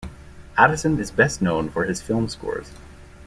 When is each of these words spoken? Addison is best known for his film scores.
Addison 0.57 0.97
is 0.99 1.11
best 1.11 1.43
known 1.43 1.69
for 1.69 1.83
his 1.85 2.01
film 2.01 2.27
scores. 2.27 2.71